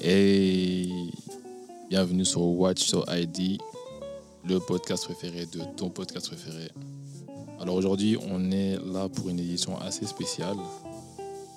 [0.00, 0.88] Et
[1.88, 3.58] bienvenue sur Watch So ID,
[4.44, 6.68] le podcast préféré de ton podcast préféré.
[7.60, 10.56] Alors aujourd'hui, on est là pour une édition assez spéciale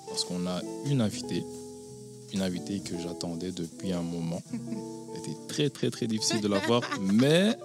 [0.06, 1.44] parce qu'on a une invitée,
[2.32, 4.42] une invitée que j'attendais depuis un moment.
[5.14, 7.56] C'était très très très difficile de la voir, mais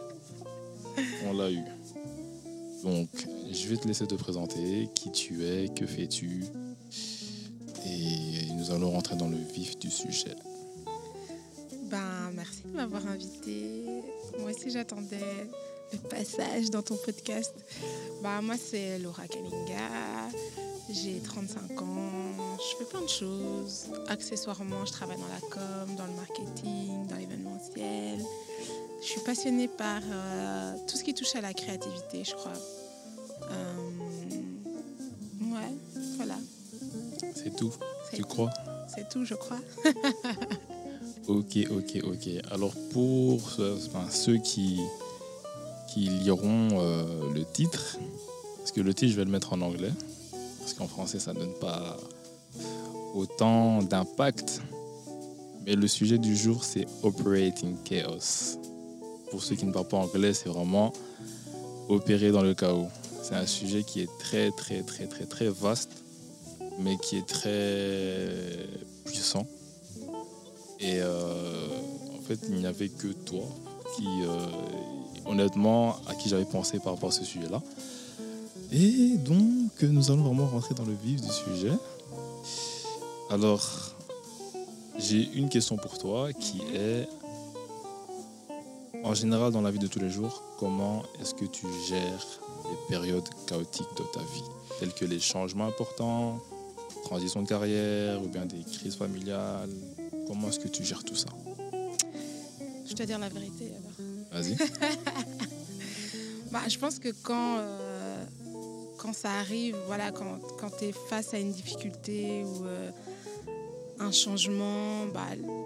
[1.27, 1.63] on l'a eu.
[2.83, 3.09] Donc,
[3.51, 6.43] je vais te laisser te présenter, qui tu es, que fais-tu,
[7.85, 10.35] et nous allons rentrer dans le vif du sujet.
[12.43, 13.85] Merci de m'avoir invité.
[14.37, 15.47] Moi aussi, j'attendais
[15.93, 17.53] le passage dans ton podcast.
[18.21, 20.27] Ben, moi, c'est Laura Kalinga.
[20.89, 22.57] J'ai 35 ans.
[22.57, 23.85] Je fais plein de choses.
[24.09, 28.19] Accessoirement, je travaille dans la com, dans le marketing, dans l'événementiel.
[29.01, 32.51] Je suis passionnée par euh, tout ce qui touche à la créativité, je crois.
[33.51, 33.75] Euh,
[35.43, 35.71] ouais,
[36.17, 36.35] voilà.
[37.35, 37.71] C'est tout,
[38.11, 38.27] tu tout.
[38.27, 38.49] crois?
[38.93, 39.59] C'est tout, je crois.
[41.27, 42.29] Ok, ok, ok.
[42.51, 44.81] Alors pour enfin, ceux qui,
[45.87, 47.97] qui liront euh, le titre,
[48.57, 49.91] parce que le titre je vais le mettre en anglais,
[50.59, 51.97] parce qu'en français ça ne donne pas
[53.15, 54.61] autant d'impact.
[55.65, 58.59] Mais le sujet du jour c'est Operating Chaos.
[59.31, 60.91] Pour ceux qui ne parlent pas anglais, c'est vraiment
[61.87, 62.89] opérer dans le chaos.
[63.21, 66.03] C'est un sujet qui est très, très, très, très, très vaste,
[66.79, 68.27] mais qui est très
[69.05, 69.47] puissant.
[70.79, 71.67] Et euh,
[72.17, 73.43] en fait, il n'y avait que toi
[73.95, 74.47] qui, euh,
[75.25, 77.61] honnêtement, à qui j'avais pensé par rapport à ce sujet-là.
[78.71, 81.73] Et donc, nous allons vraiment rentrer dans le vif du sujet.
[83.29, 83.95] Alors,
[84.97, 87.07] j'ai une question pour toi qui est,
[89.03, 92.25] en général, dans la vie de tous les jours, comment est-ce que tu gères
[92.65, 94.43] les périodes chaotiques de ta vie,
[94.79, 96.39] telles que les changements importants,
[97.03, 99.69] transition de carrière ou bien des crises familiales
[100.27, 101.29] Comment est-ce que tu gères tout ça
[102.87, 103.71] Je dois dire la vérité.
[104.31, 104.43] alors.
[104.43, 104.57] Vas-y.
[106.53, 108.23] Bah, je pense que quand, euh,
[108.99, 112.91] quand ça arrive, voilà, quand, quand tu es face à une difficulté ou euh,
[113.99, 115.25] un changement, bah,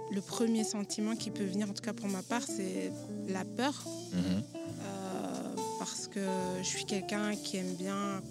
[0.10, 2.94] le premier sentiment qui peut venir, en tout cas pour ma part, c'est
[3.28, 3.84] la peur.
[4.14, 4.22] Mhm.
[4.64, 6.22] Euh, parce que
[6.62, 8.22] je suis quelqu'un qui aime bien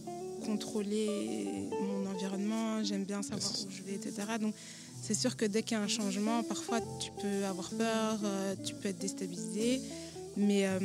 [0.46, 4.14] contrôler mon environnement, j'aime bien savoir où je vais, etc.
[4.40, 4.54] Donc
[5.06, 8.56] c'est sûr que dès qu'il y a un changement, parfois tu peux avoir peur, euh,
[8.64, 9.80] tu peux être déstabilisé,
[10.36, 10.80] mais euh,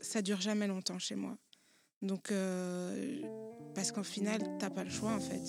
[0.00, 1.36] ça dure jamais longtemps chez moi.
[2.00, 3.20] Donc euh,
[3.74, 5.42] parce qu'au final, tu n'as pas le choix en fait.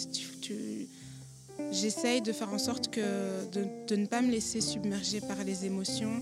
[1.72, 5.66] J'essaye de faire en sorte que de, de ne pas me laisser submerger par les
[5.66, 6.22] émotions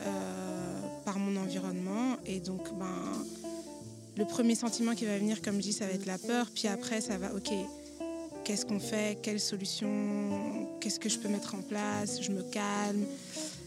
[0.00, 2.16] euh, par mon environnement.
[2.26, 3.26] Et donc, ben,
[4.16, 6.50] le premier sentiment qui va venir, comme je dis, ça va être la peur.
[6.54, 7.50] Puis après, ça va, ok,
[8.50, 9.88] qu'est-ce qu'on fait Quelle solution
[10.80, 13.04] Qu'est-ce que je peux mettre en place Je me calme,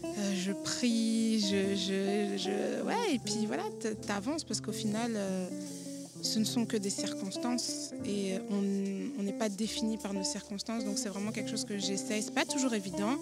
[0.04, 3.62] euh, je prie, je, je, Ouais, et puis voilà,
[4.06, 5.48] t'avances parce qu'au final, euh,
[6.20, 8.62] ce ne sont que des circonstances et on
[9.18, 10.84] on n'est pas défini par nos circonstances.
[10.84, 12.22] Donc, c'est vraiment quelque chose que j'essaye.
[12.22, 13.16] C'est pas toujours évident.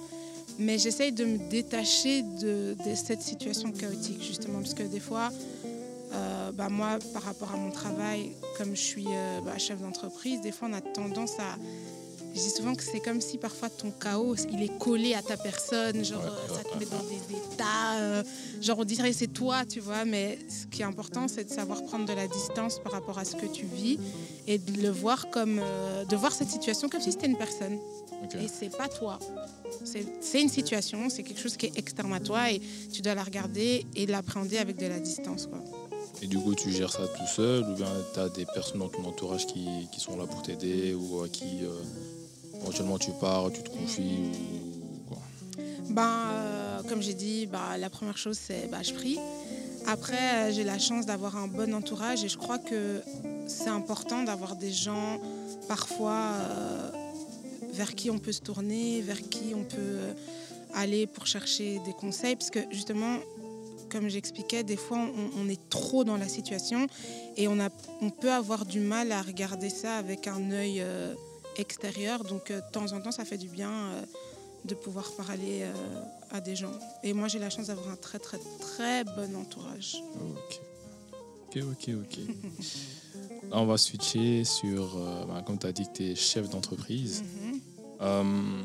[0.58, 5.30] Mais j'essaye de me détacher de, cette situation chaotique, justement, parce que des fois,
[5.64, 5.71] euh,
[6.52, 10.52] bah, moi, par rapport à mon travail, comme je suis euh, bah, chef d'entreprise, des
[10.52, 11.56] fois, on a tendance à...
[12.34, 15.36] Je dis souvent que c'est comme si parfois ton chaos, il est collé à ta
[15.36, 18.22] personne, genre Ouais, euh, ça te met dans des états, euh,
[18.62, 21.84] genre on dirait c'est toi, tu vois, mais ce qui est important, c'est de savoir
[21.84, 23.98] prendre de la distance par rapport à ce que tu vis
[24.46, 27.78] et de le voir comme, euh, de voir cette situation comme si c'était une personne.
[28.40, 29.18] Et c'est pas toi.
[29.84, 32.62] C'est c'est une situation, c'est quelque chose qui est externe à toi et
[32.92, 35.48] tu dois la regarder et l'appréhender avec de la distance.
[35.48, 35.58] Quoi.
[36.22, 38.88] Et du coup, tu gères ça tout seul ou bien tu as des personnes dans
[38.88, 43.50] ton entourage qui, qui sont là pour t'aider ou à qui euh, éventuellement tu pars,
[43.50, 44.30] tu te confies
[44.84, 45.18] ou quoi?
[45.90, 49.18] Ben, euh, comme j'ai dit, bah, la première chose, c'est bah, je prie.
[49.88, 53.02] Après, euh, j'ai la chance d'avoir un bon entourage et je crois que
[53.48, 55.20] c'est important d'avoir des gens
[55.66, 56.36] parfois
[57.72, 59.98] vers qui on peut se tourner, vers qui on peut
[60.74, 62.36] aller pour chercher des conseils.
[62.36, 63.18] Parce que justement,
[63.92, 66.86] comme j'expliquais, des fois, on, on est trop dans la situation
[67.36, 67.68] et on, a,
[68.00, 71.14] on peut avoir du mal à regarder ça avec un œil euh,
[71.56, 72.24] extérieur.
[72.24, 74.02] Donc, euh, de temps en temps, ça fait du bien euh,
[74.64, 75.64] de pouvoir parler
[76.30, 76.72] à des gens.
[77.02, 79.96] Et moi, j'ai la chance d'avoir un très, très, très bon entourage.
[80.20, 80.60] Ok.
[81.48, 82.18] Ok, ok, ok.
[83.50, 84.96] Là, on va switcher sur,
[85.26, 87.22] bah, comme tu as dit que tu es chef d'entreprise.
[87.22, 88.64] Mhm.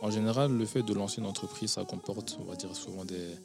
[0.00, 3.36] En général, le fait de lancer une entreprise, ça comporte, on va dire, souvent des,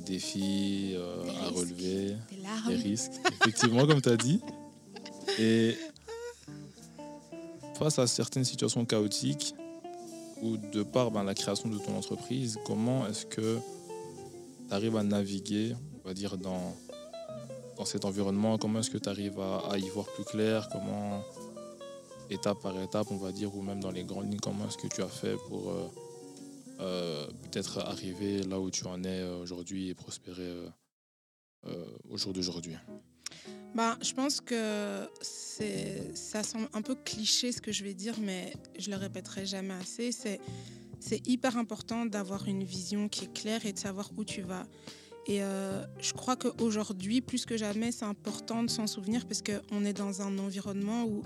[0.00, 4.40] des défis euh, Des à relever, Des des risques, effectivement, comme tu as dit.
[5.38, 5.76] Et
[7.74, 9.54] face à certaines situations chaotiques,
[10.42, 13.58] ou de par ben, la création de ton entreprise, comment est-ce que
[14.68, 15.74] tu arrives à naviguer,
[16.04, 16.76] on va dire, dans,
[17.76, 18.56] dans cet environnement?
[18.58, 20.68] Comment est-ce que tu arrives à, y voir plus clair?
[20.70, 21.22] Comment,
[22.30, 24.86] étape par étape, on va dire, ou même dans les grandes lignes, comment est-ce que
[24.86, 25.88] tu as fait pour euh,
[26.78, 30.52] peut-être arriver là où tu en es euh, aujourd'hui et prospérer
[32.08, 32.76] au jour d'aujourd'hui
[33.74, 35.08] bah, je pense que
[36.14, 39.74] ça semble un peu cliché ce que je vais dire, mais je le répéterai jamais
[39.74, 40.10] assez.
[40.10, 40.40] C'est,
[41.00, 44.66] c'est hyper important d'avoir une vision qui est claire et de savoir où tu vas.
[45.26, 49.84] Et euh, je crois qu'aujourd'hui, plus que jamais, c'est important de s'en souvenir parce qu'on
[49.84, 51.22] est dans un environnement où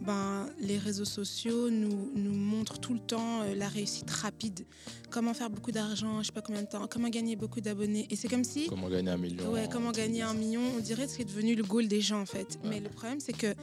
[0.00, 4.66] ben, les réseaux sociaux nous, nous montrent tout le temps euh, la réussite rapide.
[5.10, 8.06] Comment faire beaucoup d'argent, je sais pas combien de temps, comment gagner beaucoup d'abonnés.
[8.10, 8.66] Et c'est comme si...
[8.66, 9.50] Comment gagner un million.
[9.52, 10.62] Ouais, comment gagner un million.
[10.76, 12.58] On dirait que c'est devenu le goal des gens en fait.
[12.64, 13.54] Mais le problème, c'est que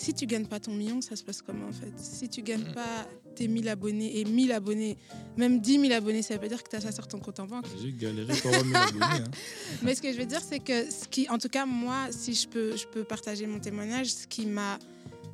[0.00, 1.92] si tu gagnes pas ton million, ça se passe comment en fait?
[1.96, 2.74] Si tu gagnes mm.
[2.74, 4.96] pas tes 1000 abonnés et 1000 abonnés,
[5.36, 7.46] même 10 000 abonnés, ça veut dire que tu as ça sur ton compte en
[7.46, 7.66] banque.
[7.80, 9.24] J'ai galéré pour avoir 1000 abonnés.
[9.24, 9.24] Hein.
[9.82, 12.34] Mais ce que je veux dire, c'est que ce qui, en tout cas, moi, si
[12.34, 14.78] je peux, je peux partager mon témoignage, ce qui m'a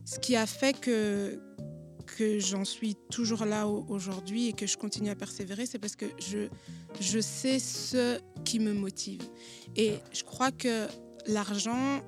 [0.07, 1.39] ce qui a fait que,
[2.17, 6.07] que j'en suis toujours là aujourd'hui et que je continue à persévérer, c'est parce que
[6.19, 6.49] je,
[7.01, 9.23] je sais ce qui me motive.
[9.75, 10.87] Et je crois que
[11.27, 12.01] l'argent,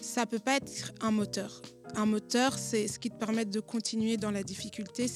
[0.00, 1.60] ça peut pas être un moteur.
[1.94, 5.06] Un moteur, c'est ce qui te permet de continuer dans la difficulté,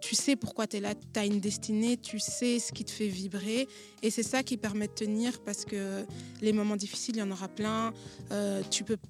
[0.00, 2.90] tu sais pourquoi tu es là, tu as une destinée, tu sais ce qui te
[2.90, 3.68] fait vibrer.
[4.02, 6.04] Et c'est ça qui permet de tenir parce que
[6.40, 7.92] les moments difficiles, il y en aura plein.
[8.32, 8.62] Euh,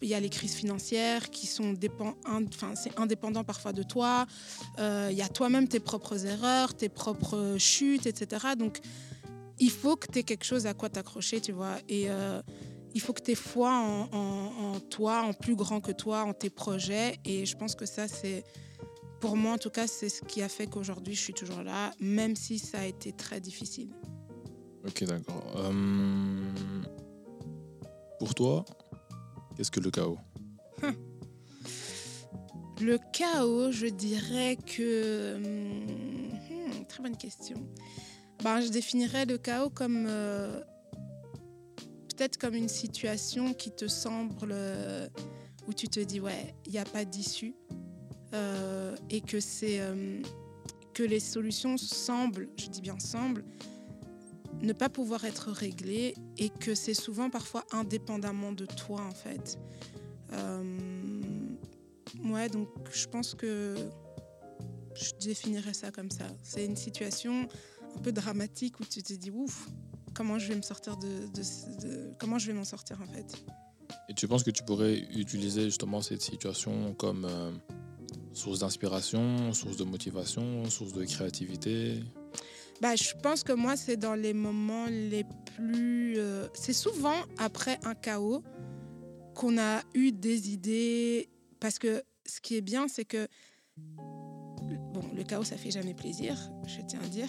[0.03, 2.15] il y a les crises financières qui sont dépend,
[2.75, 4.27] c'est indépendant parfois de toi.
[4.79, 8.49] Euh, il y a toi-même tes propres erreurs, tes propres chutes, etc.
[8.59, 8.81] Donc,
[9.59, 11.77] il faut que tu aies quelque chose à quoi t'accrocher, tu vois.
[11.89, 12.43] Et euh,
[12.95, 16.51] il faut que tu aies foi en toi, en plus grand que toi, en tes
[16.51, 17.19] projets.
[17.25, 18.43] Et je pense que ça, c'est
[19.21, 21.93] pour moi, en tout cas, c'est ce qui a fait qu'aujourd'hui, je suis toujours là,
[22.01, 23.91] même si ça a été très difficile.
[24.87, 25.45] Ok, d'accord.
[25.57, 25.73] Euh,
[28.19, 28.65] pour toi,
[29.57, 30.19] qu'est-ce que le chaos?
[30.83, 30.95] Hum.
[32.81, 35.37] Le chaos, je dirais que...
[35.37, 37.59] Hum, très bonne question.
[38.43, 40.07] Ben, je définirais le chaos comme...
[40.09, 40.61] Euh,
[42.09, 44.51] peut-être comme une situation qui te semble...
[44.51, 45.09] Euh,
[45.69, 47.55] où tu te dis, ouais, il n'y a pas d'issue.
[48.32, 50.23] Euh, et que c'est euh,
[50.94, 53.44] que les solutions semblent, je dis bien semblent,
[54.62, 59.59] ne pas pouvoir être réglées et que c'est souvent parfois indépendamment de toi en fait.
[60.32, 60.62] Euh,
[62.25, 63.75] ouais, donc je pense que
[64.94, 66.26] je définirais ça comme ça.
[66.44, 67.49] C'est une situation
[67.97, 69.69] un peu dramatique où tu te dis ouf,
[70.15, 73.44] comment je vais me sortir de, comment je vais m'en sortir en fait?
[74.09, 77.26] Et tu penses que tu pourrais utiliser justement cette situation comme
[78.32, 82.03] Source d'inspiration, source de motivation, source de créativité
[82.81, 85.25] bah, je pense que moi, c'est dans les moments les
[85.55, 86.15] plus...
[86.17, 88.43] Euh, c'est souvent après un chaos
[89.35, 91.29] qu'on a eu des idées.
[91.61, 93.29] Parce que ce qui est bien, c'est que...
[95.00, 96.37] Bon, le chaos, ça fait jamais plaisir,
[96.67, 97.29] je tiens à dire.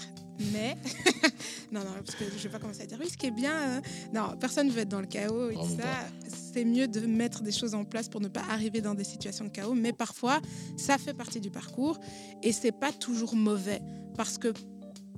[0.51, 0.75] Mais...
[1.71, 3.53] non, non, parce que je vais pas commencer à dire, oui, ce qui est bien...
[3.53, 3.81] Euh,
[4.13, 6.09] non, personne ne veut être dans le chaos et tout ça
[6.51, 9.45] c'est mieux de mettre des choses en place pour ne pas arriver dans des situations
[9.45, 9.73] de chaos.
[9.73, 10.41] Mais parfois,
[10.77, 11.99] ça fait partie du parcours
[12.43, 13.81] et c'est pas toujours mauvais
[14.15, 14.53] parce que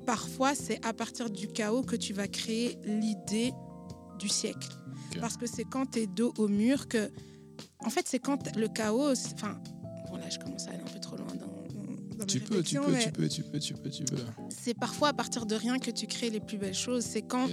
[0.06, 3.52] parfois, c'est à partir du chaos que tu vas créer l'idée
[4.20, 4.70] du siècle.
[5.20, 7.12] Parce que c'est quand tu es dos au mur que.
[7.80, 9.14] En fait, c'est quand le chaos.
[9.34, 9.60] Enfin,
[10.10, 11.53] bon, là, je commence à aller un peu trop loin dans.
[12.26, 14.18] Tu, peux, tu, peux, tu peux, tu peux, tu peux, tu peux,
[14.50, 17.04] C'est parfois à partir de rien que tu crées les plus belles choses.
[17.04, 17.48] C'est quand,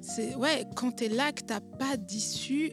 [0.00, 2.72] c'est ouais, quand tu es là que tu n'as pas d'issue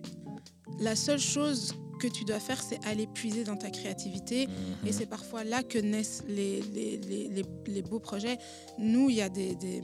[0.79, 4.43] la seule chose que tu dois faire, c'est aller puiser dans ta créativité.
[4.43, 4.91] Et mhm.
[4.91, 8.37] c'est parfois là que naissent les, les, beaux projets.
[8.77, 9.81] Nous, il y a des, des,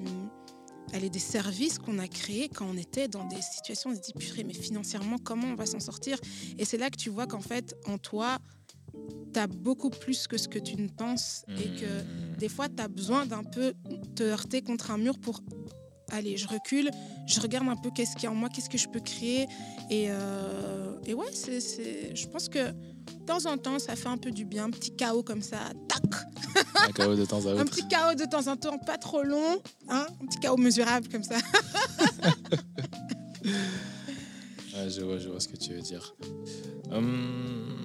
[1.09, 4.43] des services qu'on a créés quand on était dans des situations, on se dit, purée,
[4.43, 6.19] mais financièrement, comment on va s'en sortir?
[6.57, 8.39] Et c'est là que tu vois qu'en fait, en toi,
[9.33, 12.37] tu as beaucoup plus que ce que tu ne penses et que mhm.
[12.37, 13.73] des fois, tu as besoin d'un peu
[14.15, 15.41] te heurter contre un mur pour
[16.11, 16.89] allez, je recule,
[17.27, 19.47] je regarde un peu qu'est-ce qu'il y a en moi, qu'est-ce que je peux créer.
[19.89, 24.17] Et, euh, et ouais, c'est, je pense que de temps en temps, ça fait un
[24.17, 24.65] peu du bien.
[24.65, 26.03] Un petit chaos comme ça, tac
[26.87, 27.59] Un chaos de temps en temps.
[27.59, 29.61] Un petit chaos de temps en temps, pas trop long.
[29.87, 31.37] Hein un petit chaos mesurable comme ça.
[34.87, 36.15] je, vois, je vois ce que tu veux dire.
[36.91, 37.78] Hum,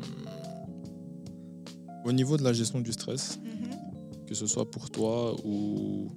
[2.05, 4.27] au niveau de la gestion du stress, mm-hmm.
[4.27, 6.09] que ce soit pour toi ou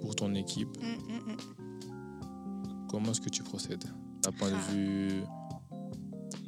[0.00, 2.88] pour ton équipe, mm, mm, mm.
[2.88, 3.84] comment est-ce que tu procèdes?
[4.22, 4.72] D'un point de ah.
[4.72, 5.22] vue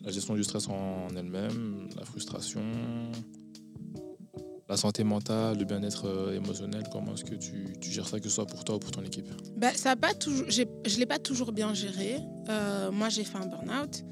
[0.05, 2.63] la gestion du stress en elle-même, la frustration,
[4.69, 8.29] la santé mentale, le bien-être euh, émotionnel, comment est-ce que tu, tu, gères ça, que
[8.29, 9.29] ce soit pour toi ou pour ton équipe?
[9.57, 12.17] Bah, ça pas toujours, Je ne l'ai pas toujours bien géré.
[12.49, 14.03] Euh, moi, j'ai fait un burn-out.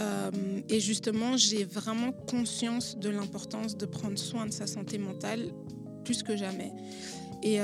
[0.00, 0.30] Euh,
[0.68, 5.52] et justement, j'ai vraiment conscience de l'importance de prendre soin de sa santé mentale
[6.04, 6.72] plus que jamais.
[7.42, 7.58] Et,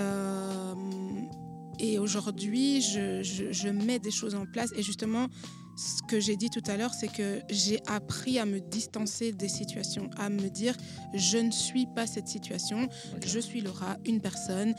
[1.78, 4.70] et aujourd'hui, je, je, je, mets des choses en place.
[4.76, 5.28] Et justement,
[5.76, 9.48] ce que j'ai dit tout à l'heure, c'est que j'ai appris à me distancer des
[9.48, 10.74] situations, à me dire
[11.14, 12.88] je ne suis pas cette situation,
[13.24, 14.74] je suis Laura, une personne.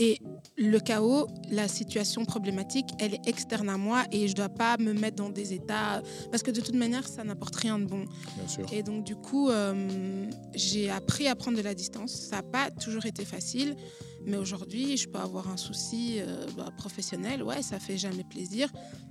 [0.00, 0.18] Et
[0.56, 4.78] le chaos, la situation problématique, elle est externe à moi et je ne dois pas
[4.78, 8.06] me mettre dans des états parce que de toute manière, ça n'apporte rien de bon.
[8.36, 8.66] Bien sûr.
[8.72, 12.12] Et donc du coup, euh, j'ai appris à prendre de la distance.
[12.12, 13.76] Ça n'a pas toujours été facile.
[14.24, 18.68] Mais aujourd'hui, je peux avoir un souci euh, bah, professionnel, ouais, ça fait jamais plaisir,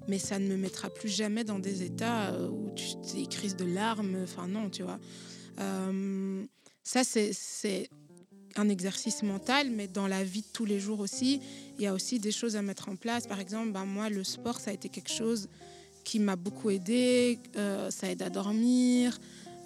[0.08, 3.56] mais ça ne me mettra plus jamais dans des états euh, où tu des crises
[3.56, 5.00] de larmes, enfin non, tu vois.
[5.60, 6.46] Euh,
[6.84, 7.90] ça, c'est
[8.60, 11.42] un exercice mental, mais dans la vie de tous les jours aussi,
[11.78, 13.26] il y a aussi des choses à mettre en place.
[13.26, 15.48] Par exemple, bah, moi, le sport, ça a été quelque chose
[16.04, 17.40] qui m'a beaucoup aidé,
[17.90, 19.20] ça aide à dormir.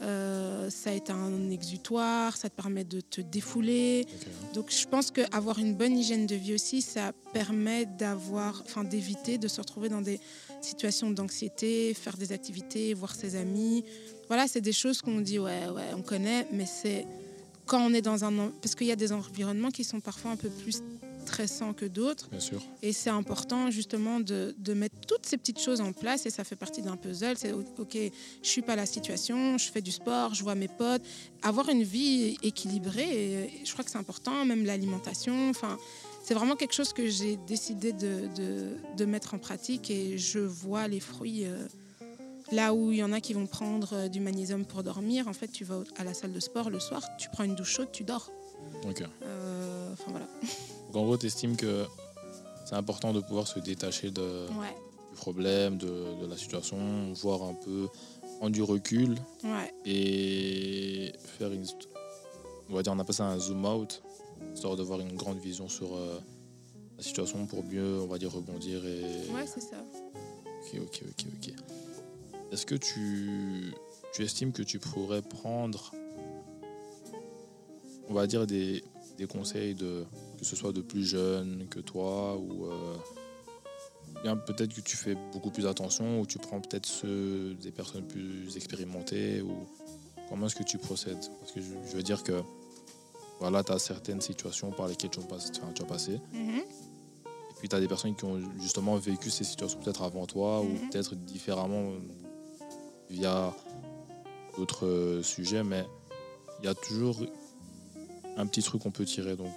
[0.03, 4.05] Euh, ça a été un exutoire, ça te permet de te défouler.
[4.53, 9.37] Donc je pense qu'avoir une bonne hygiène de vie aussi, ça permet d'avoir, enfin d'éviter
[9.37, 10.19] de se retrouver dans des
[10.61, 13.85] situations d'anxiété, faire des activités, voir ses amis.
[14.27, 17.05] Voilà, c'est des choses qu'on dit ouais ouais on connaît, mais c'est
[17.65, 20.35] quand on est dans un parce qu'il y a des environnements qui sont parfois un
[20.35, 20.81] peu plus
[21.23, 22.29] stressants que d'autres.
[22.29, 22.61] Bien sûr.
[22.81, 26.43] Et c'est important justement de, de, mettre toutes ces petites choses en place et ça
[26.43, 27.37] fait partie d'un puzzle.
[27.37, 31.01] C'est ok, je suis pas la situation, je fais du sport, je vois mes potes,
[31.41, 33.61] avoir une vie équilibrée.
[33.63, 35.49] je crois que c'est important, même l'alimentation.
[35.49, 35.77] Enfin,
[36.23, 40.39] c'est vraiment quelque chose que j'ai décidé de, de, de, mettre en pratique et je
[40.39, 41.45] vois les fruits.
[41.45, 41.67] Euh,
[42.53, 45.33] là où il y en a qui vont prendre euh, du magnésium pour dormir, en
[45.33, 47.89] fait, tu vas à la salle de sport le soir, tu prends une douche chaude,
[47.91, 48.29] tu dors.
[49.23, 50.27] Euh, voilà.
[50.87, 51.85] Donc en gros, tu estimes que
[52.65, 56.77] c'est important de pouvoir se détacher de, du problème, de, de, la situation,
[57.13, 57.87] voir un peu,
[58.41, 59.15] en du recul
[59.85, 61.65] et faire une.
[62.69, 64.01] On va dire, on appelle ça un zoom out,
[64.53, 66.19] histoire de voir une grande vision sur euh,
[66.97, 68.85] la situation pour mieux, on va dire, rebondir.
[68.85, 69.31] Et...
[69.33, 69.77] Ouais, c'est ça.
[70.45, 71.53] Ok, ok, ok, ok.
[72.53, 73.73] Est-ce que tu,
[74.13, 75.91] tu estimes que tu pourrais prendre,
[78.07, 78.83] on va dire, des,
[79.17, 80.05] des conseils de
[80.37, 82.95] que ce soit de plus jeunes que toi ou euh,
[84.21, 88.05] bien peut-être que tu fais beaucoup plus attention ou tu prends peut-être ceux des personnes
[88.05, 89.65] plus expérimentées ou
[90.29, 91.25] comment est-ce que tu procèdes?
[91.39, 92.39] Parce que je, veux dire que
[93.39, 96.19] voilà, tu as certaines situations par lesquelles tu, passes, tu as passé.
[96.35, 96.59] Mm-hmm.
[96.59, 100.61] Et puis tu as des personnes qui ont justement vécu ces situations peut-être avant toi
[100.61, 100.89] ou mm-hmm.
[100.91, 101.93] peut-être différemment
[103.13, 103.53] via
[104.57, 105.85] d'autres euh, sujets, mais
[106.59, 107.17] il y a toujours
[108.37, 109.35] un petit truc qu'on peut tirer.
[109.35, 109.51] Donc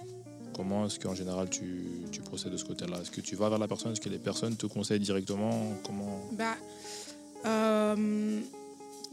[0.57, 2.97] Comment est-ce qu'en général tu, tu, procèdes de ce côté-là?
[2.99, 3.91] Est-ce que tu vas vers la personne?
[3.91, 5.71] Est-ce que les personnes te conseillent directement?
[5.85, 6.19] Comment?
[6.31, 6.55] Bah,
[7.45, 8.39] euh,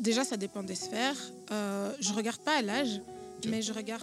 [0.00, 1.18] Déjà, ça dépend des sphères.
[1.52, 3.00] Euh, je regarde pas à l'âge,
[3.46, 4.02] mais je regarde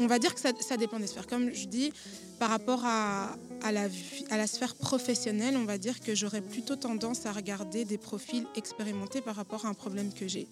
[0.00, 1.26] on va dire que ça, dépend des sphères.
[1.26, 1.92] Comme je dis,
[2.38, 3.86] par rapport à, à, la,
[4.30, 8.46] à la sphère professionnelle, on va dire que j'aurais plutôt tendance à regarder des profils
[8.56, 10.48] expérimentés par rapport à un problème que j'ai.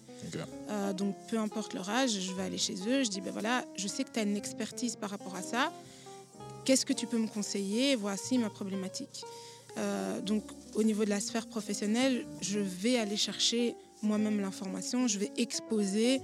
[0.69, 3.65] Euh, donc, peu importe leur âge, je vais aller chez eux, je dis, ben voilà,
[3.75, 5.73] je sais que tu as une expertise par rapport à ça.
[6.63, 7.95] Qu'est-ce que tu peux me conseiller?
[7.95, 9.23] Voici ma problématique.
[9.77, 10.43] Euh, donc,
[10.75, 16.21] au niveau de la sphère professionnelle, je vais aller chercher moi-même l'information, je vais exposer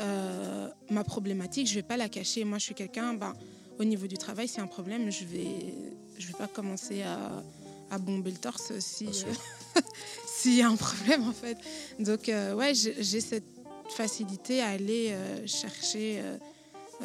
[0.00, 2.44] euh, ma problématique, je vais pas la cacher.
[2.44, 3.34] Moi, je suis quelqu'un, ben,
[3.78, 5.74] au niveau du travail, c'est un problème, je vais,
[6.18, 7.42] je vais pas commencer à,
[7.90, 8.80] à bomber le torse euh,
[10.26, 11.56] s'il y a un problème en fait.
[11.98, 13.44] Donc euh, ouais, j'ai cette
[13.88, 15.14] facilité à aller
[15.46, 16.22] chercher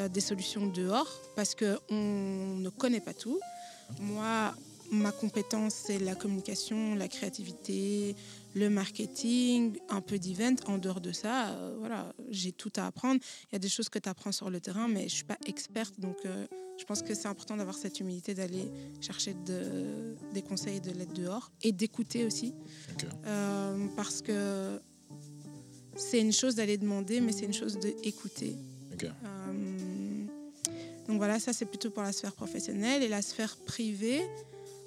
[0.09, 3.39] des solutions dehors parce que on ne connaît pas tout.
[3.99, 4.53] Moi,
[4.91, 8.15] ma compétence, c'est la communication, la créativité,
[8.55, 10.55] le marketing, un peu d'event.
[10.67, 13.21] En dehors de ça, euh, voilà, j'ai tout à apprendre.
[13.51, 15.23] Il y a des choses que tu apprends sur le terrain, mais je ne suis
[15.23, 15.99] pas experte.
[15.99, 16.45] Donc, euh,
[16.77, 20.91] je pense que c'est important d'avoir cette humilité d'aller chercher de, des conseils et de
[20.91, 22.53] l'aide dehors et d'écouter aussi.
[23.25, 24.79] Euh, parce que
[25.95, 28.55] c'est une chose d'aller demander, mais c'est une chose d'écouter.
[31.07, 33.03] donc voilà, ça c'est plutôt pour la sphère professionnelle.
[33.03, 34.21] Et la sphère privée,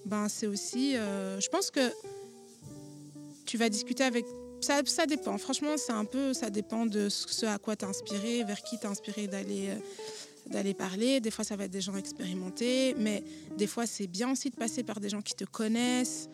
[0.06, 1.92] ben, c'est aussi, je pense que
[3.46, 4.24] tu vas discuter avec.
[4.60, 5.38] Ça, ça dépend.
[5.38, 6.32] Franchement, c'est un peu.
[6.34, 9.68] Ça dépend de ce à quoi t'es inspiré, vers qui t'es inspiré d'aller.
[9.70, 9.76] Euh,
[10.50, 11.20] d'aller parler.
[11.20, 13.22] Des fois, ça va être des gens expérimentés, mais
[13.56, 16.28] des fois, c'est bien aussi de passer par des gens qui te connaissent.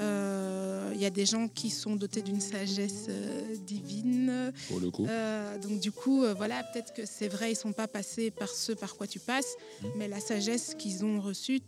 [0.00, 4.52] Euh, Il y a des gens qui sont dotés d'une sagesse euh, divine.
[4.68, 5.06] Pour le coup.
[5.06, 8.48] Euh, donc du coup, euh, voilà, peut-être que c'est vrai, ils sont pas passés par
[8.48, 9.90] ce par quoi tu passes, Mhm.
[9.96, 11.60] mais la sagesse qu'ils ont reçue,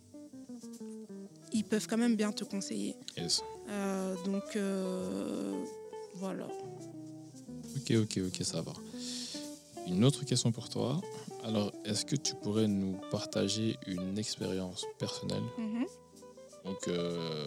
[1.54, 2.96] ils peuvent quand même bien te conseiller.
[3.16, 3.42] Yes.
[3.68, 5.52] Euh, donc euh,
[6.16, 6.46] voilà.
[7.76, 8.72] Ok, ok, ok, ça va.
[9.86, 11.00] Une autre question pour toi.
[11.44, 15.86] Alors, est-ce que tu pourrais nous partager une expérience personnelle, Mhm.
[16.64, 17.46] donc euh,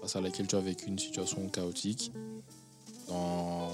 [0.00, 2.10] face à laquelle tu as vécu une situation chaotique
[3.08, 3.68] dans,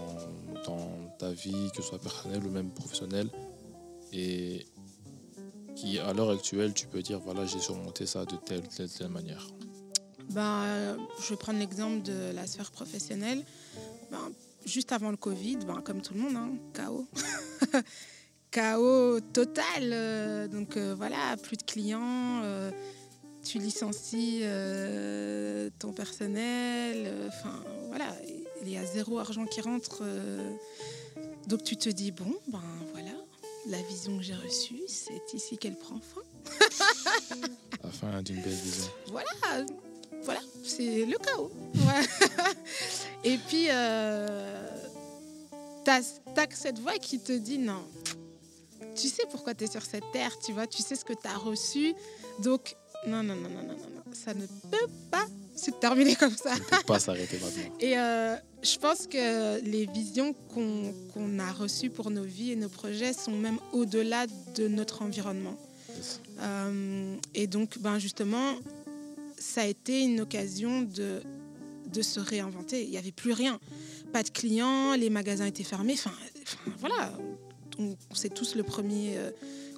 [0.67, 3.31] dans ta vie, que ce soit personnelle ou même professionnelle,
[4.13, 4.67] et
[5.75, 9.09] qui, à l'heure actuelle, tu peux dire, voilà, j'ai surmonté ça de telle, telle, telle
[9.09, 9.47] manière.
[10.31, 13.45] Ben, je vais prendre l'exemple de la sphère professionnelle.
[14.11, 14.31] Ben,
[14.65, 17.07] juste avant le Covid, ben, comme tout le monde, hein, chaos.
[18.51, 19.93] chaos total.
[19.93, 22.71] euh, donc euh, voilà, plus de clients, euh,
[23.43, 24.43] tu licencies
[25.79, 27.29] ton personnel.
[27.29, 28.07] Enfin voilà,
[28.63, 30.03] il y a zéro argent qui rentre.
[31.47, 32.63] donc tu te dis, bon, ben
[33.67, 36.23] la vision que j'ai reçue, c'est ici qu'elle prend fin.
[37.83, 38.91] La fin d'une belle vision.
[39.09, 39.31] voilà,
[40.23, 41.51] voilà, c'est le chaos.
[41.75, 42.07] Ouais.
[43.25, 44.69] Et puis, euh,
[45.85, 47.85] t'as as cette voix qui te dit non.
[48.95, 51.27] Tu sais pourquoi tu es sur cette terre, tu vois, tu sais ce que tu
[51.27, 51.95] as reçu.
[52.41, 56.37] Donc, non, non, non, non, non, non, non, ça ne peut pas se terminer comme
[56.37, 56.55] ça.
[56.55, 57.77] Ne peut pas s'arrêter maintenant.
[57.81, 62.69] Et euh, je pense que les visions qu'on a reçues pour nos vies et nos
[62.69, 65.57] projets sont même au-delà de notre environnement.
[65.97, 66.21] Yes.
[66.41, 68.55] Euh, et donc, ben justement,
[69.39, 71.23] ça a été une occasion de,
[71.93, 72.83] de se réinventer.
[72.83, 73.61] Il n'y avait plus rien.
[74.13, 75.95] Pas de clients, les magasins étaient fermés.
[75.95, 77.13] Enfin, enfin, voilà,
[77.79, 79.31] on, on sait tous le premier euh,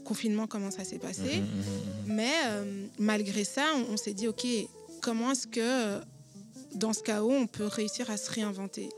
[0.04, 1.22] confinement, comment ça s'est passé.
[1.22, 1.58] Mhm, mhm,
[2.06, 2.14] mhm.
[2.14, 4.46] Mais euh, malgré ça, on, on s'est dit, OK,
[5.06, 6.00] comment est-ce que euh,
[6.76, 8.88] dans ce chaos, on peut réussir à se réinventer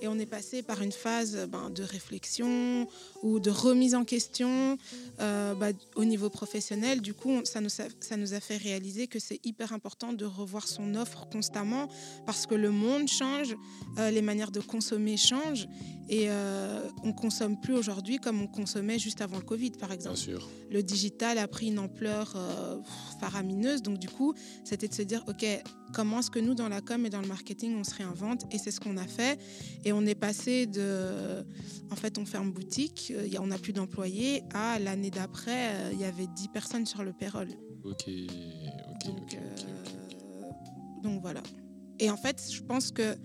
[0.00, 2.86] et on est passé par une phase ben, de réflexion
[3.22, 4.76] ou de remise en question
[5.20, 7.00] euh, bah, au niveau professionnel.
[7.00, 10.24] Du coup, ça nous, a, ça nous a fait réaliser que c'est hyper important de
[10.24, 11.88] revoir son offre constamment
[12.26, 13.56] parce que le monde change,
[13.98, 15.68] euh, les manières de consommer changent
[16.08, 19.96] et euh, on consomme plus aujourd'hui comme on consommait juste avant le Covid, par Bien
[19.96, 20.48] exemple sûr.
[20.70, 22.78] le digital a pris une ampleur euh,
[23.18, 23.80] faramineuse.
[23.80, 25.46] Donc du coup, c'était de se dire, OK,
[25.94, 28.58] comment est-ce que nous, dans la com et dans le marketing, on se réinvente Et
[28.58, 29.40] c'est ce qu'on a fait.
[29.84, 31.44] Et on est passé de,
[31.90, 36.00] en fait, on ferme boutique, euh, on n'a plus d'employés, à l'année d'après, euh, il
[36.00, 37.48] y avait 10 personnes sur le payroll.
[37.84, 40.50] Ok, ok, Donc, euh,
[41.02, 41.42] donc voilà.
[41.98, 43.16] Et en fait, je pense que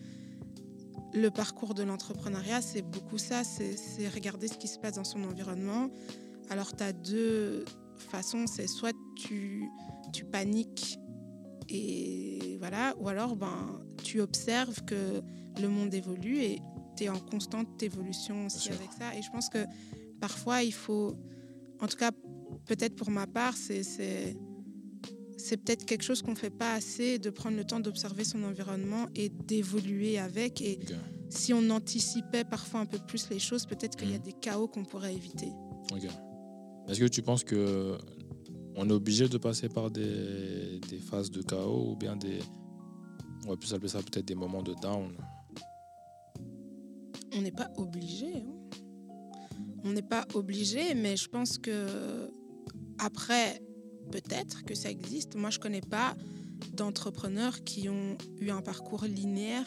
[1.13, 5.03] le parcours de l'entrepreneuriat, c'est beaucoup ça, c'est c'est regarder ce qui se passe dans
[5.03, 5.89] son environnement.
[6.49, 7.65] Alors, tu as deux
[7.97, 9.69] façons, c'est soit tu,
[10.13, 10.99] tu paniques
[11.69, 15.21] et voilà, ou alors ben, tu observes que
[15.62, 16.62] le monde évolue et
[16.95, 19.15] tu es en constante évolution aussi avec ça.
[19.17, 19.65] Et je pense que
[20.19, 21.15] parfois, il faut,
[21.79, 22.12] en tout cas,
[22.65, 23.83] peut-être pour ma part, c'est-
[25.38, 28.43] c'est peut-être quelque chose qu'on ne fait pas assez, de prendre le temps d'observer son
[28.43, 30.62] environnement et d'évoluer avec.
[30.62, 30.79] Et
[31.29, 34.23] si on anticipait parfois un peu plus les choses, peut-être qu'il y a Mhm.
[34.23, 35.49] des chaos qu'on pourrait éviter.
[36.88, 37.97] Est-ce que tu penses que
[38.75, 42.39] on est obligé de passer par des, des phases de chaos ou bien des.
[43.47, 45.15] On va plus appeler ça peut-être des moments de down
[47.33, 48.43] On n'est pas obligé.
[48.45, 48.53] hein.
[49.86, 52.29] On n'est pas obligé, mais je pense que
[52.99, 53.62] après,
[54.12, 55.36] peut-être que ça existe.
[55.36, 56.13] Moi, je connais pas
[56.73, 59.65] d'entrepreneurs qui ont eu un parcours linéaire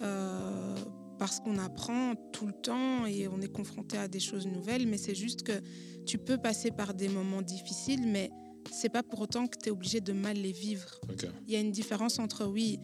[0.00, 0.74] euh,
[1.18, 4.86] parce qu'on apprend tout le temps et on est confronté à des choses nouvelles.
[4.86, 5.60] Mais c'est juste que
[6.06, 8.30] tu peux passer par des moments difficiles, mais
[8.70, 11.00] c'est pas pour autant que tu es obligé de mal les vivre.
[11.46, 12.78] Il y a une différence entre, oui,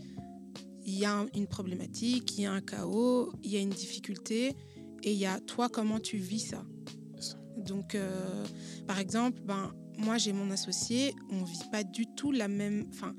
[0.86, 3.70] il y a un- une problématique, il y a un chaos, il y a une
[3.70, 4.54] difficulté,
[5.02, 6.64] et il y a toi, comment tu vis ça.
[7.56, 8.44] Donc, euh,
[8.86, 12.86] par exemple, ben, moi, j'ai mon associé, on vit pas du tout la même...
[12.90, 13.14] Enfin,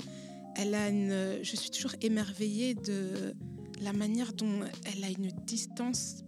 [0.56, 1.40] elle a une...
[1.42, 3.34] Je suis toujours émerveillée de
[3.82, 6.24] la manière dont elle a une distance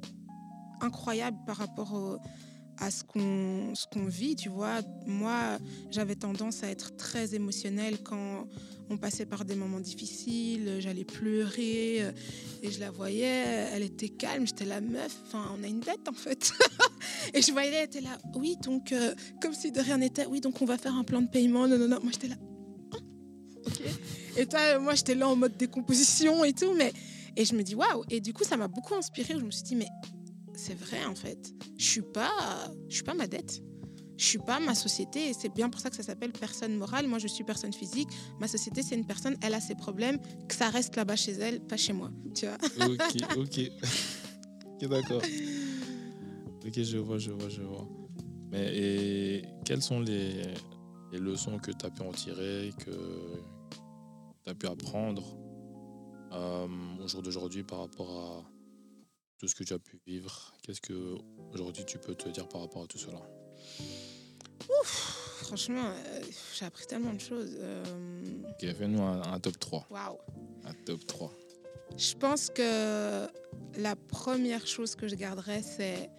[0.82, 2.17] incroyable par rapport au-
[2.80, 4.82] à ce qu'on ce qu'on vit, tu vois.
[5.06, 5.58] Moi,
[5.92, 8.48] j'avais tendance à être très émotionnelle quand
[8.90, 12.12] on passait par des moments difficiles, j'allais pleurer euh,
[12.63, 16.08] et je la voyais, elle était calme, j'étais la meuf, enfin on a une dette
[16.08, 16.54] en fait.
[17.34, 20.40] et je voyais, elle était là, oui, donc euh, comme si de rien n'était, oui,
[20.40, 22.36] donc on va faire un plan de paiement, non, non, non, moi j'étais là,
[22.94, 22.98] Ah,
[23.66, 23.82] ok.
[24.38, 26.94] Et toi, moi j'étais là en mode décomposition et tout, mais
[27.36, 29.63] et je me dis waouh, et du coup ça m'a beaucoup inspirée, je me suis
[29.63, 29.88] dit, mais
[30.58, 32.32] c'est vrai en fait, je suis pas,
[32.89, 33.62] je suis pas ma dette.
[34.17, 37.08] je suis pas ma société et c'est bien pour ça que ça s'appelle personne morale.
[37.08, 38.10] Moi, je suis personne physique.
[38.39, 40.17] Ma société, c'est une personne, elle a ses problèmes,
[40.48, 42.10] que ça reste là-bas chez elle, pas chez moi.
[42.34, 43.72] Tu vois Ok, ok.
[44.82, 45.22] ok, d'accord.
[46.65, 47.88] Ok, je vois, je vois, je vois.
[48.52, 50.41] Mais et quelles sont les,
[51.12, 52.91] les leçons que tu as pu en tirer, que
[54.43, 55.38] tu as pu apprendre
[56.34, 56.67] euh,
[57.04, 58.57] au jour d'aujourd'hui par rapport à
[59.38, 61.15] tout ce que tu as pu vivre Qu'est-ce que
[61.54, 63.21] aujourd'hui tu peux te dire par rapport à tout cela?
[64.82, 66.21] Ouf, franchement, euh,
[66.54, 67.56] j'ai appris tellement de choses.
[67.60, 67.84] Euh,
[68.50, 69.88] Ok, fais-nous un, un top 3.
[69.89, 70.17] Waouh.
[70.65, 71.32] Un top 3.
[71.97, 73.28] Je pense que
[73.80, 76.10] la première chose que je garderais, c'est.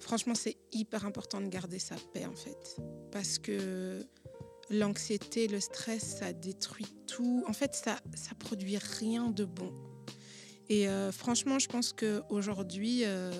[0.00, 2.76] Franchement, c'est hyper important de garder sa paix, en fait.
[3.10, 4.06] Parce que
[4.70, 7.44] l'anxiété, le stress, ça détruit tout.
[7.48, 9.72] En fait, ça, ça produit rien de bon.
[10.68, 13.30] Et euh, franchement, je pense qu'aujourd'hui, euh,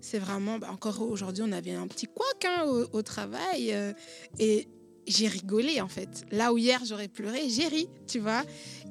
[0.00, 0.58] c'est vraiment.
[0.58, 3.72] bah, encore aujourd'hui, on avait un petit couac hein, au, au travail.
[3.72, 3.92] euh,
[4.38, 4.68] et
[5.06, 6.24] j'ai rigolé, en fait.
[6.30, 8.42] Là où hier, j'aurais pleuré, j'ai ri, tu vois.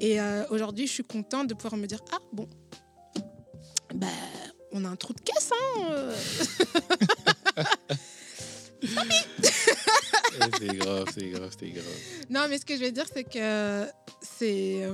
[0.02, 0.18] Et
[0.50, 2.48] aujourd'hui, je suis contente de pouvoir me dire Ah, bon,
[3.94, 4.08] bah,
[4.72, 6.12] on a un trou de caisse, hein.
[10.40, 11.86] Eh, c'est grave, c'est grave, c'est grave.
[12.30, 13.86] Non, mais ce que je veux dire, c'est que
[14.22, 14.88] c'est.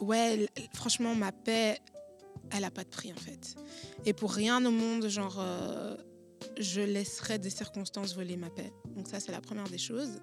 [0.00, 1.78] Euh, ouais, franchement, ma paix,
[2.50, 3.56] elle n'a pas de prix, en fait.
[4.06, 5.96] Et pour rien au monde, genre, euh,
[6.58, 8.72] je laisserai des circonstances voler ma paix.
[8.96, 10.20] Donc, ça, c'est la première des choses.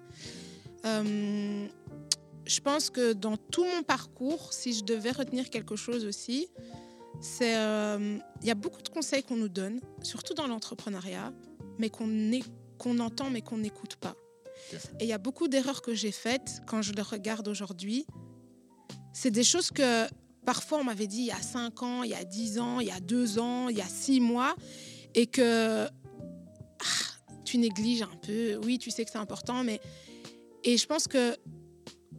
[0.84, 1.66] Euh,
[2.46, 6.48] je pense que dans tout mon parcours, si je devais retenir quelque chose aussi,
[7.20, 7.56] c'est.
[7.56, 11.32] euh, Il y a beaucoup de conseils qu'on nous donne, surtout dans l'entrepreneuriat,
[11.78, 12.08] mais qu'on
[12.78, 14.14] qu'on entend, mais qu'on n'écoute pas.
[15.00, 18.06] Et il y a beaucoup d'erreurs que j'ai faites quand je les regarde aujourd'hui.
[19.20, 20.06] C'est des choses que
[20.46, 22.86] parfois on m'avait dit il y a 5 ans, il y a 10 ans, il
[22.86, 24.54] y a 2 ans, il y a 6 mois,
[25.12, 28.60] et que ah, tu négliges un peu.
[28.64, 29.80] Oui, tu sais que c'est important, mais.
[30.62, 31.34] Et je pense que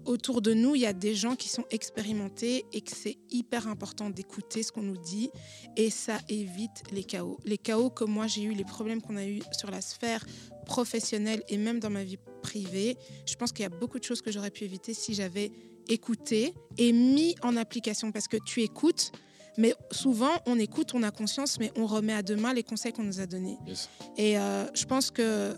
[0.03, 3.69] autour de nous, il y a des gens qui sont expérimentés et que c'est hyper
[3.69, 5.29] important d'écouter ce qu'on nous dit
[5.77, 7.39] et ça évite les chaos.
[7.45, 10.25] Les chaos que moi j'ai eu, les problèmes qu'on a eu sur la sphère
[10.65, 14.21] professionnelle et même dans ma vie privée, je pense qu'il y a beaucoup de choses
[14.21, 15.51] que j'aurais pu éviter si j'avais
[15.89, 19.11] écouté et mis en application parce que tu écoutes.
[19.57, 23.03] Mais souvent, on écoute, on a conscience, mais on remet à demain les conseils qu'on
[23.03, 23.57] nous a donnés.
[23.67, 23.89] Yes.
[24.15, 25.57] Et euh, je pense que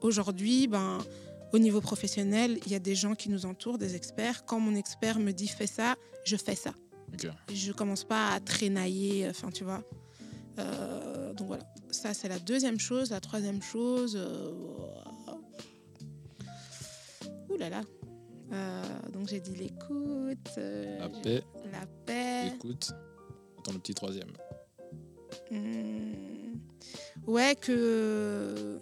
[0.00, 0.98] aujourd'hui, ben,
[1.52, 4.44] au niveau professionnel, il y a des gens qui nous entourent, des experts.
[4.44, 6.74] Quand mon expert me dit fais ça, je fais ça.
[7.12, 7.28] Ok.
[7.52, 9.82] Je commence pas à traînailler, enfin tu vois.
[10.58, 13.10] Euh, donc voilà, ça c'est la deuxième chose.
[13.10, 14.52] La troisième chose, euh,
[17.50, 17.82] ouh là là.
[18.54, 22.52] Euh, donc j'ai dit l'écoute, euh, La paix, la paix.
[22.54, 22.92] écoute.
[23.58, 24.30] Attends le petit troisième.
[25.50, 26.58] Hmm.
[27.26, 28.78] Ouais, que.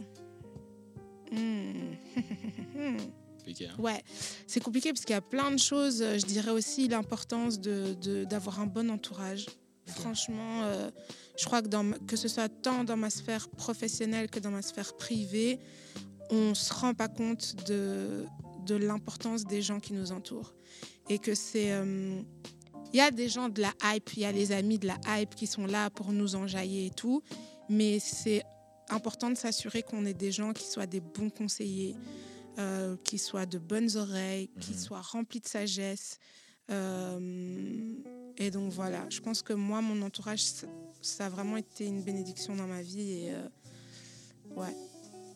[1.31, 1.95] Hmm.
[3.39, 4.03] Compliqué, hein Ouais,
[4.47, 5.99] c'est compliqué parce qu'il y a plein de choses.
[5.99, 9.47] Je dirais aussi l'importance de, d'avoir un bon entourage.
[9.87, 10.91] Franchement, euh,
[11.37, 14.63] je crois que, dans, que ce soit tant dans ma sphère professionnelle que dans ma
[14.63, 15.59] sphère privée,
[16.31, 18.25] on ne se rend pas compte de,
[18.67, 20.55] de l'importance des gens qui nous entourent.
[21.09, 21.73] Et que c'est...
[21.73, 22.21] euh,
[22.93, 24.99] Il y a des gens de la hype, il y a les amis de la
[25.09, 27.23] hype qui sont là pour nous enjailler et tout,
[27.69, 28.43] mais c'est
[28.91, 31.97] important de s'assurer qu'on ait des gens qui soient des bons conseillers,
[32.59, 34.79] euh, qui soient de bonnes oreilles, qui Mhm.
[34.79, 36.19] soient remplis de sagesse.
[36.71, 37.95] Euh,
[38.37, 40.67] et donc voilà, je pense que moi, mon entourage, ça,
[41.01, 43.11] ça a vraiment été une bénédiction dans ma vie.
[43.25, 43.49] Et euh,
[44.55, 44.77] ouais,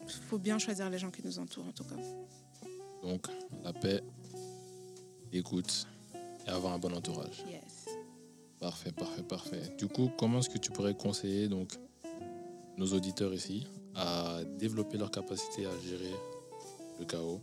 [0.04, 1.96] il faut bien choisir les gens qui nous entourent en tout cas.
[3.02, 3.26] Donc,
[3.62, 4.02] la paix,
[5.32, 5.86] écoute
[6.46, 7.44] et avoir un bon entourage.
[7.48, 7.86] Yes.
[8.60, 9.62] Parfait, parfait, parfait.
[9.78, 11.72] Du coup, comment est-ce que tu pourrais conseiller donc
[12.76, 16.14] nos auditeurs ici à développer leur capacité à gérer
[16.98, 17.40] le chaos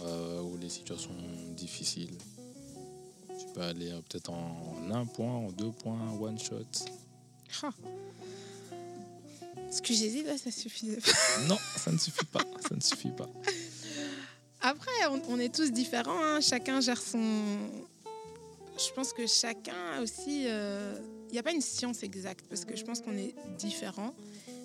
[0.00, 1.14] euh, ou les situations
[1.56, 2.16] difficiles?
[3.38, 6.64] Tu peux aller euh, peut-être en un point, en deux points, one shot.
[7.62, 7.70] Ah.
[9.70, 10.98] Ce que j'ai dit là, ça suffisait.
[11.48, 12.42] Non, ça ne suffit pas.
[12.68, 13.28] Ça ne suffit pas.
[14.66, 16.22] Après, on, on est tous différents.
[16.24, 16.40] hein.
[16.40, 17.68] Chacun gère son.
[18.76, 20.44] Je pense que chacun aussi.
[20.48, 20.98] euh,
[21.28, 24.12] Il n'y a pas une science exacte parce que je pense qu'on est différents.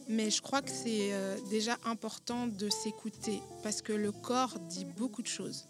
[0.07, 4.85] Mais je crois que c'est euh, déjà important de s'écouter parce que le corps dit
[4.85, 5.67] beaucoup de choses.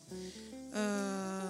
[0.76, 1.42] Euh,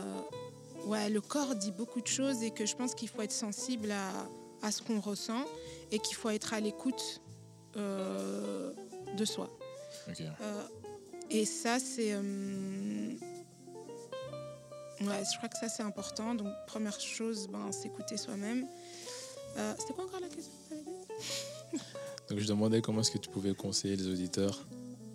[0.88, 3.92] ouais, le corps dit beaucoup de choses et que je pense qu'il faut être sensible
[3.92, 4.10] à,
[4.66, 5.46] à ce qu'on ressent
[5.92, 7.22] et qu'il faut être à l'écoute
[7.78, 8.74] euh,
[9.16, 9.48] de soi.
[10.10, 10.22] Ok.
[10.22, 10.64] Euh,
[11.32, 12.14] et ça, c'est.
[12.14, 13.14] euh,
[15.02, 16.36] Ouais, je crois que ça, c'est important.
[16.36, 18.68] Donc, première chose, ben, s'écouter soi-même.
[19.58, 20.52] Euh, C'était quoi encore la question
[22.30, 24.64] Donc je demandais comment est-ce que tu pouvais conseiller les auditeurs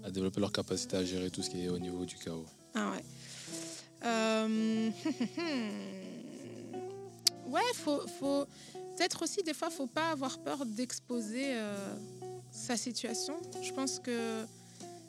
[0.02, 2.46] à développer leur capacité à gérer tout ce qui est au niveau du chaos.
[2.74, 3.04] Ah ouais.
[4.04, 4.90] Euh,
[7.46, 8.44] ouais, faut, faut
[8.96, 11.54] peut-être aussi des fois, faut pas avoir peur d'exposer
[12.50, 13.36] sa situation.
[13.62, 14.44] Je pense que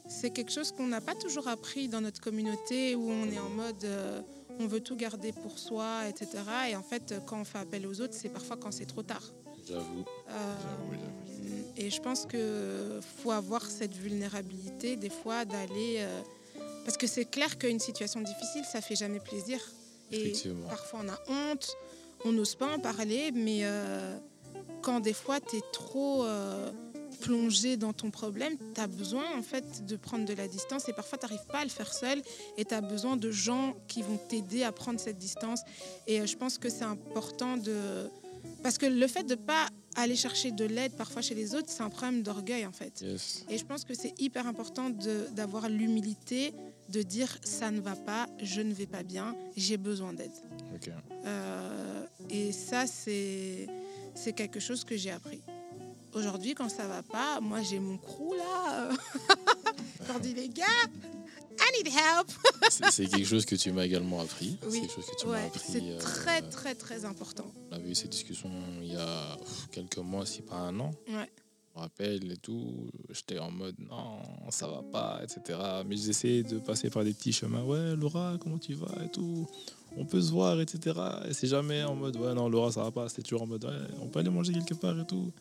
[0.08, 3.50] c'est quelque chose qu'on n'a pas toujours appris dans notre communauté où on est en
[3.50, 4.22] mode euh,
[4.60, 6.30] on veut tout garder pour soi, etc.
[6.72, 9.22] Et en fait, quand on fait appel aux autres, c'est parfois quand c'est trop tard.
[9.68, 10.06] J'avoue.
[10.30, 10.56] Euh,
[11.76, 16.22] et je pense que faut avoir cette vulnérabilité des fois d'aller euh,
[16.86, 19.60] parce que c'est clair qu'une situation difficile ça fait jamais plaisir
[20.12, 20.68] et Effectivement.
[20.70, 21.20] parfois on a
[21.52, 21.76] honte
[22.26, 23.64] on n'ose pas en parler mais
[24.82, 26.26] quand des fois tu es trop
[27.20, 30.94] plongé dans ton problème tu as besoin en fait de prendre de la distance et
[30.94, 32.22] parfois tu n'arrives pas à le faire seul
[32.58, 35.62] et tu as besoin de gens qui vont t'aider à prendre cette distance
[36.08, 38.10] et euh, je pense que c'est important de
[38.64, 41.82] parce que le fait de pas aller chercher de l'aide parfois chez les autres, c'est
[41.82, 43.02] un problème d'orgueil en fait.
[43.02, 43.46] Yes.
[43.50, 44.90] Et je pense que c'est hyper important
[45.36, 46.54] d'avoir l'humilité
[46.90, 50.32] de dire ça ne va pas, je ne vais pas bien, j'ai besoin d'aide.
[51.26, 53.68] Euh, et ça, c'est
[54.36, 55.42] quelque chose que j'ai appris.
[56.18, 58.90] Aujourd'hui, quand ça va pas, moi j'ai mon crew là.
[60.08, 60.64] Leur dis les gars,
[61.60, 62.32] I need help.
[62.92, 64.58] C'est quelque chose que tu m'as également appris.
[64.64, 64.70] Oui.
[64.72, 65.60] C'est quelque chose que tu m'as Ouais, appris.
[65.64, 67.46] c'est euh, très très très important.
[67.72, 68.50] On avait eu cette discussion
[68.82, 69.38] il y a
[69.72, 70.92] quelques mois, si pas un an.
[71.08, 71.30] Ouais.
[71.76, 72.90] Je me rappelle et tout.
[73.12, 75.60] J'étais en mode non, ça va pas, etc.
[75.86, 77.64] Mais j'essayais de passer par des petits chemins.
[77.64, 79.48] Ouais, Laura, comment tu vas et tout?
[79.96, 81.00] On peut se voir, etc.
[81.30, 83.08] Et c'est jamais en mode ouais, non, Laura, ça va pas.
[83.10, 85.32] C'est toujours en mode ouais, on peut aller manger quelque part et tout.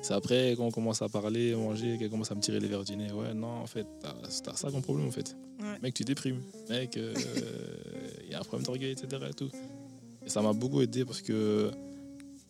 [0.00, 2.84] C'est après quand on commence à parler, manger, qu'elle commence à me tirer les verres
[2.84, 3.12] du nez.
[3.12, 5.36] Ouais, non, en fait, t'as ça comme problème en fait.
[5.60, 5.78] Ouais.
[5.82, 6.40] Mec, tu déprimes.
[6.68, 6.96] Mec,
[8.24, 9.22] il y a un problème d'orgueil, etc.
[9.28, 9.50] Et, tout.
[10.24, 11.70] et ça m'a beaucoup aidé parce que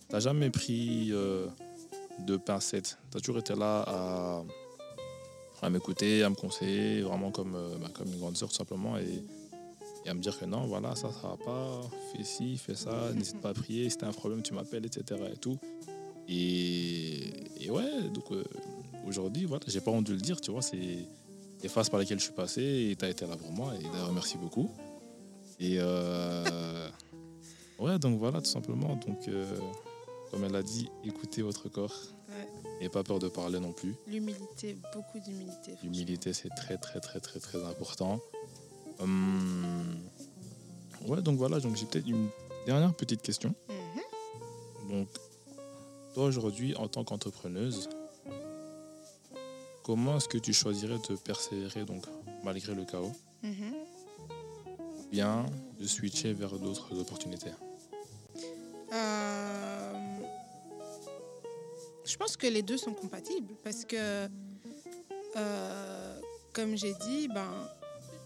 [0.09, 1.47] t'as jamais pris euh,
[2.27, 2.99] de pincettes.
[3.11, 4.45] T'as toujours été là à,
[5.63, 8.99] à m'écouter, à me conseiller, vraiment comme, euh, bah, comme une grande sœur tout simplement.
[8.99, 9.25] Et,
[10.05, 11.81] et à me dire que non, voilà, ça, ça va pas,
[12.13, 15.21] fais ci, fais ça, n'hésite pas à prier, si t'as un problème, tu m'appelles, etc.
[15.33, 15.59] Et tout.
[16.29, 18.45] Et, et ouais, donc euh,
[19.07, 21.07] aujourd'hui, voilà, j'ai pas honte de le dire, tu vois, c'est
[21.61, 23.73] des phases par lesquelles je suis passé et tu as été là pour moi.
[23.81, 24.71] Et d'ailleurs, merci beaucoup.
[25.59, 26.89] Et euh,
[27.79, 28.97] ouais, donc voilà, tout simplement.
[29.07, 29.47] Donc, euh,
[30.31, 31.97] comme elle a dit, écoutez votre corps.
[32.29, 32.47] Ouais.
[32.81, 33.95] Et pas peur de parler non plus.
[34.07, 35.75] L'humilité, beaucoup d'humilité.
[35.83, 38.21] L'humilité, c'est très, très, très, très, très important.
[39.01, 39.97] Hum,
[41.07, 42.29] ouais, donc voilà, donc j'ai peut-être une
[42.67, 43.55] dernière petite question.
[43.69, 44.91] Mhm.
[44.91, 45.09] Donc,
[46.15, 47.89] toi aujourd'hui, en tant qu'entrepreneuse,
[49.83, 52.05] comment est-ce que tu choisirais de persévérer donc
[52.45, 53.75] malgré le chaos, Mhm.
[54.99, 55.47] ou bien
[55.79, 57.51] de switcher vers d'autres opportunités?
[58.93, 59.93] Euh,
[62.05, 64.29] je pense que les deux sont compatibles parce que,
[65.37, 66.21] euh,
[66.53, 67.51] comme j'ai dit, ben,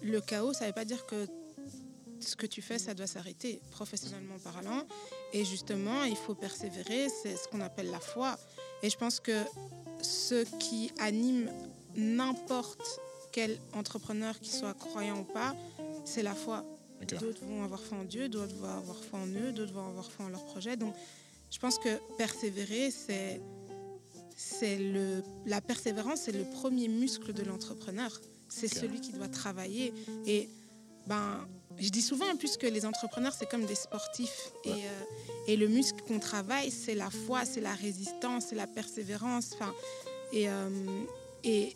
[0.03, 1.27] le chaos, ça ne veut pas dire que
[2.23, 4.87] ce que tu fais, ça doit s'arrêter, professionnellement parlant.
[5.33, 8.39] Et justement, il faut persévérer, c'est ce qu'on appelle la foi.
[8.83, 9.45] Et je pense que
[10.03, 11.51] ce qui anime
[11.97, 13.01] n'importe
[13.33, 15.55] quel entrepreneur, qu'il soit croyant ou pas,
[16.05, 16.65] c'est la foi.
[17.07, 20.11] D'autres vont avoir foi en Dieu, d'autres vont avoir foi en eux, d'autres vont avoir
[20.11, 20.77] foi en leur projet.
[20.77, 20.95] Donc,
[21.51, 23.41] je pense que persévérer, c'est
[24.37, 28.21] c'est le la persévérance, c'est le premier muscle de l'entrepreneur.
[28.49, 29.95] C'est celui qui doit travailler.
[30.27, 30.49] Et
[31.07, 31.47] ben,
[31.79, 34.53] je dis souvent, puisque les entrepreneurs, c'est comme des sportifs.
[34.65, 38.67] Et, euh, et le muscle qu'on travaille, c'est la foi, c'est la résistance, c'est la
[38.67, 39.51] persévérance.
[39.55, 39.73] Enfin,
[40.33, 40.69] et, euh,
[41.45, 41.75] et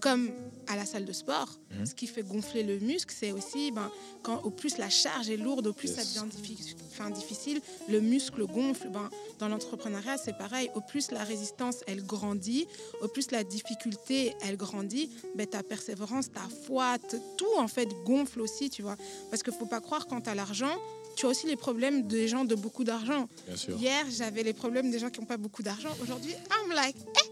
[0.00, 0.30] comme
[0.68, 1.86] à la salle de sport, Mhm.
[1.86, 3.90] ce qui fait gonfler le muscle, c'est aussi ben,
[4.22, 5.96] quand au plus la charge est lourde, au plus Yes.
[5.96, 8.88] ça devient diffi- difficile, le muscle gonfle.
[8.88, 10.70] Ben, dans l'entrepreneuriat, c'est pareil.
[10.74, 12.66] Au plus la résistance, elle grandit,
[13.02, 16.96] au plus la difficulté, elle grandit, ben, ta persévérance, ta foi,
[17.36, 18.96] tout en fait gonfle aussi, tu vois.
[19.30, 20.74] Parce qu'il ne faut pas croire quand tu as l'argent,
[21.16, 23.28] tu as aussi les problèmes des gens de beaucoup d'argent.
[23.68, 25.90] Hier, j'avais les problèmes des gens qui n'ont pas beaucoup d'argent.
[26.02, 27.30] Aujourd'hui, I'm like, eh,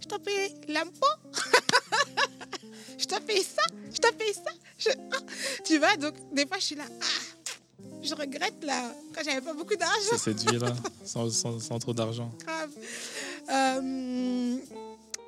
[0.00, 1.06] je t'ai payé l'impôt.
[2.98, 3.62] Je t'ai payé ça.
[3.92, 4.50] Je t'ai payé ça.
[4.78, 5.18] Je- ah.
[5.64, 9.52] Tu vois, donc des fois, je suis là, ah, je regrette là, quand j'avais pas
[9.54, 9.94] beaucoup d'argent.
[10.12, 12.30] C'est cette vie-là, sans, sans- sans trop d'argent.
[12.44, 12.70] grave.
[13.50, 14.56] Euh,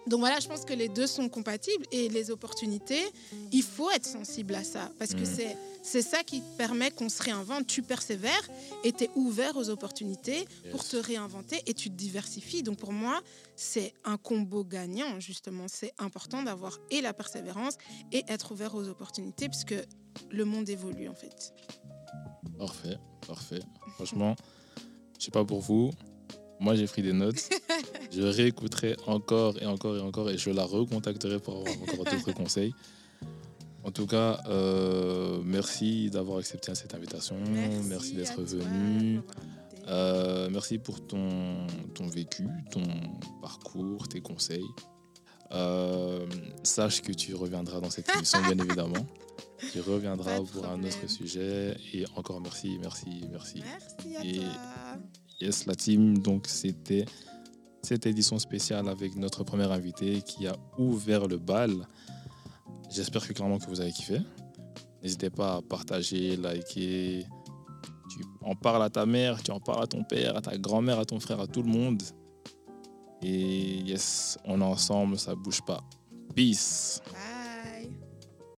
[0.07, 3.03] donc voilà, je pense que les deux sont compatibles et les opportunités,
[3.53, 5.57] il faut être sensible à ça parce que Mhm.
[5.83, 7.67] c'est ça qui permet qu'on se réinvente.
[7.67, 8.49] Tu persévères
[8.85, 12.63] et tu es ouvert aux opportunités pour te réinventer et tu te diversifies.
[12.63, 13.21] Donc pour moi,
[13.57, 15.67] c'est un combo gagnant justement.
[15.69, 17.75] C'est important d'avoir et la persévérance
[18.13, 19.75] et être ouvert aux opportunités puisque
[20.31, 21.53] le monde évolue en fait.
[22.59, 23.61] Parfait, parfait.
[23.97, 24.35] Franchement,
[25.19, 25.91] je sais pas pour vous,
[26.61, 27.49] Moi, j'ai pris des notes.
[28.13, 32.33] je réécouterai encore et encore et encore et je la recontacterai pour avoir encore d'autres
[32.33, 32.73] conseils.
[33.85, 37.37] En tout cas, euh, merci d'avoir accepté cette invitation.
[37.89, 39.21] Merci, d'être venu.
[39.87, 42.83] Euh, merci pour ton, ton vécu, ton
[43.41, 44.67] parcours, tes conseils.
[45.53, 46.27] Euh,
[46.65, 49.07] sache que tu reviendras dans cette émission, bien évidemment.
[49.73, 51.77] Tu reviendras pour un autre sujet.
[51.95, 53.63] Et encore merci, merci, merci.
[53.63, 54.47] Merci à et toi.
[55.41, 56.19] Yes, la team.
[56.19, 57.05] Donc, c'était
[57.83, 61.87] cette édition spéciale avec notre premier invité qui a ouvert le bal.
[62.91, 64.21] J'espère que clairement que vous avez kiffé.
[65.03, 67.27] N'hésitez pas à partager, liker.
[68.09, 70.99] Tu en parles à ta mère, tu en parles à ton père, à ta grand-mère,
[70.99, 72.03] à ton frère, à tout le monde.
[73.23, 75.83] Et yes, on est ensemble, ça bouge pas.
[76.35, 77.01] Peace.